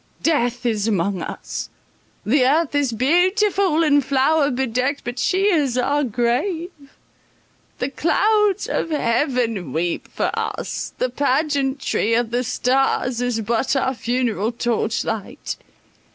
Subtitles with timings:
[0.23, 1.69] Death is among us!
[2.25, 6.71] The earth is beautiful and flower bedecked, but she is our grave!
[7.77, 14.51] The clouds of heaven weep for us—the pageantry of the stars is but our funeral
[14.51, 15.55] torchlight.